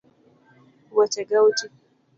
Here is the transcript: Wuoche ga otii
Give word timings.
Wuoche 0.93 1.21
ga 1.29 1.37
otii 1.47 1.73